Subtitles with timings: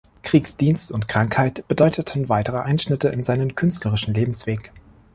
[0.23, 4.71] Kriegsdienst und Krankheit bedeuteten weitere Einschnitte in seinen künstlerischen Lebensweg.